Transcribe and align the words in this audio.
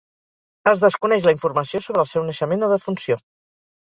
Es 0.71 0.79
desconeix 0.83 1.27
la 1.27 1.33
informació 1.35 1.83
sobre 1.87 2.03
el 2.05 2.09
seu 2.13 2.25
naixement 2.29 2.67
o 2.69 2.73
defunció. 2.75 3.21